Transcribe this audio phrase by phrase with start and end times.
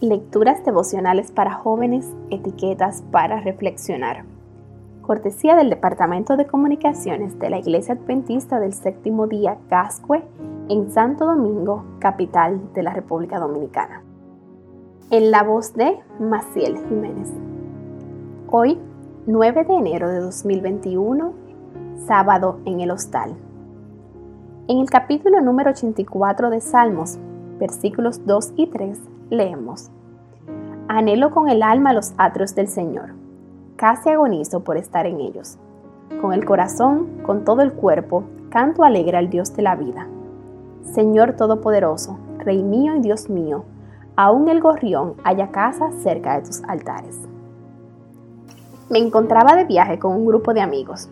[0.00, 4.24] Lecturas devocionales para jóvenes, etiquetas para reflexionar.
[5.02, 10.22] Cortesía del Departamento de Comunicaciones de la Iglesia Adventista del Séptimo Día Cascue
[10.70, 14.02] en Santo Domingo, capital de la República Dominicana.
[15.10, 17.28] En la voz de Maciel Jiménez.
[18.50, 18.78] Hoy,
[19.26, 21.34] 9 de enero de 2021,
[22.06, 23.34] sábado en el hostal.
[24.66, 27.18] En el capítulo número 84 de Salmos,
[27.60, 28.98] versículos 2 y 3,
[29.30, 29.90] leemos.
[30.88, 33.10] Anhelo con el alma los atrios del Señor.
[33.76, 35.58] Casi agonizo por estar en ellos.
[36.20, 40.08] Con el corazón, con todo el cuerpo, canto alegre al Dios de la vida.
[40.82, 43.64] Señor Todopoderoso, Rey mío y Dios mío,
[44.16, 47.16] aún el gorrión haya casa cerca de tus altares.
[48.88, 51.08] Me encontraba de viaje con un grupo de amigos.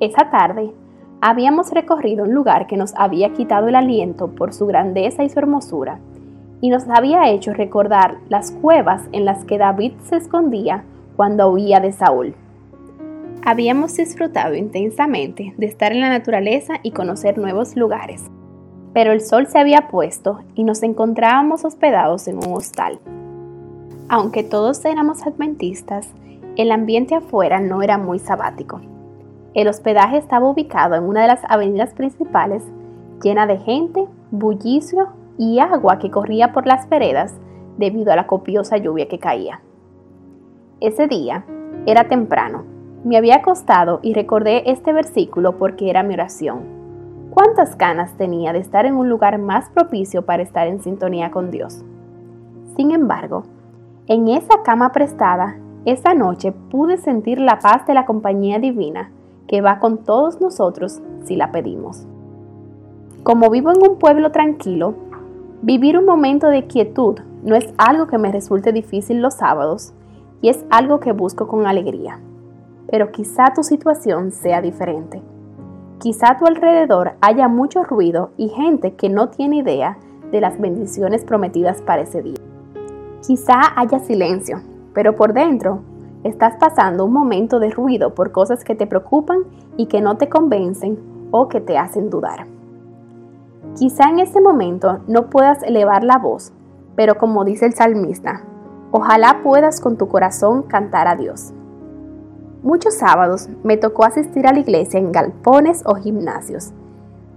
[0.00, 0.74] Esa tarde
[1.20, 5.38] habíamos recorrido un lugar que nos había quitado el aliento por su grandeza y su
[5.38, 5.98] hermosura
[6.60, 10.84] y nos había hecho recordar las cuevas en las que David se escondía
[11.16, 12.34] cuando huía de Saúl.
[13.44, 18.24] Habíamos disfrutado intensamente de estar en la naturaleza y conocer nuevos lugares,
[18.92, 22.98] pero el sol se había puesto y nos encontrábamos hospedados en un hostal.
[24.08, 26.08] Aunque todos éramos adventistas,
[26.56, 28.80] el ambiente afuera no era muy sabático.
[29.54, 32.62] El hospedaje estaba ubicado en una de las avenidas principales,
[33.22, 37.34] llena de gente, bullicio y agua que corría por las veredas
[37.78, 39.62] debido a la copiosa lluvia que caía.
[40.80, 41.44] Ese día
[41.86, 42.64] era temprano.
[43.04, 46.76] Me había acostado y recordé este versículo porque era mi oración.
[47.30, 51.50] ¿Cuántas ganas tenía de estar en un lugar más propicio para estar en sintonía con
[51.50, 51.84] Dios?
[52.76, 53.44] Sin embargo,
[54.08, 59.10] en esa cama prestada, esa noche pude sentir la paz de la compañía divina
[59.48, 62.06] que va con todos nosotros si la pedimos.
[63.24, 64.94] Como vivo en un pueblo tranquilo,
[65.60, 69.92] Vivir un momento de quietud no es algo que me resulte difícil los sábados
[70.40, 72.20] y es algo que busco con alegría.
[72.88, 75.20] Pero quizá tu situación sea diferente.
[75.98, 79.98] Quizá a tu alrededor haya mucho ruido y gente que no tiene idea
[80.30, 82.38] de las bendiciones prometidas para ese día.
[83.26, 84.60] Quizá haya silencio,
[84.94, 85.80] pero por dentro
[86.24, 89.44] estás pasando un momento de ruido por cosas que te preocupan
[89.76, 90.98] y que no te convencen
[91.30, 92.46] o que te hacen dudar.
[93.76, 96.52] Quizá en ese momento no puedas elevar la voz,
[96.96, 98.42] pero como dice el salmista,
[98.90, 101.52] ojalá puedas con tu corazón cantar a Dios.
[102.62, 106.72] Muchos sábados me tocó asistir a la iglesia en galpones o gimnasios.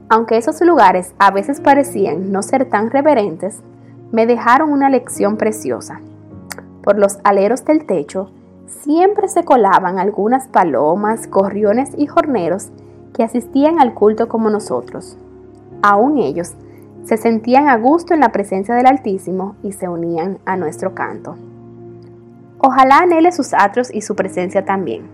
[0.09, 3.61] Aunque esos lugares a veces parecían no ser tan reverentes,
[4.11, 6.01] me dejaron una lección preciosa.
[6.81, 8.31] Por los aleros del techo
[8.71, 12.69] siempre se colaban algunas palomas, gorriones y jorneros
[13.13, 15.17] que asistían al culto como nosotros
[15.81, 16.53] aún ellos
[17.03, 21.35] se sentían a gusto en la presencia del Altísimo y se unían a nuestro canto.
[22.59, 25.09] Ojalá anhele sus atrios y su presencia también.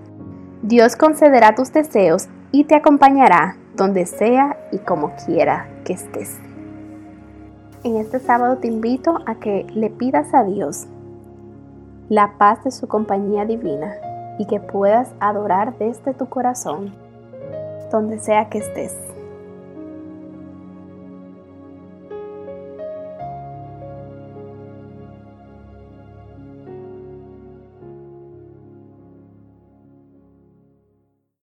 [0.62, 6.38] Dios concederá tus deseos y te acompañará donde sea y como quiera que estés.
[7.84, 10.88] En este sábado te invito a que le pidas a Dios
[12.10, 13.96] la paz de su compañía divina
[14.40, 16.94] y que puedas adorar desde tu corazón
[17.92, 18.96] donde sea que estés.